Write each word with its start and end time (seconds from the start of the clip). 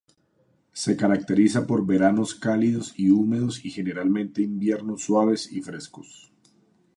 Se 0.73 0.97
caracteriza 0.97 1.67
por 1.67 1.85
veranos 1.85 2.33
cálidos 2.33 2.95
y 2.97 3.11
húmedos, 3.11 3.63
y 3.63 3.69
generalmente 3.69 4.41
inviernos 4.41 5.03
suaves 5.03 5.51
y 5.51 5.61
frescos. 5.61 6.31